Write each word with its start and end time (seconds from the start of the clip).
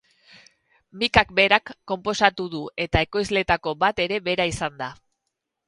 Mikak 1.01 1.33
berak 1.39 1.73
konposatu 1.91 2.47
du 2.55 2.63
eta 2.87 3.05
ekoizleetako 3.09 3.77
bat 3.85 4.05
ere 4.07 4.21
bera 4.31 4.51
izan 4.57 4.85
da. 4.85 4.93